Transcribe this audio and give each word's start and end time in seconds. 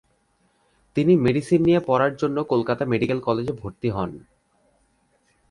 তিনি 0.97 1.13
মেডিসিন 1.15 1.61
নিয়ে 1.65 1.79
পড়ার 1.79 2.13
জন্য 2.15 2.37
কলকাতা 2.43 2.83
মেডিকেল 2.85 3.19
কলেজে 3.19 3.53
ভর্তি 3.53 3.89
হন। 3.89 4.11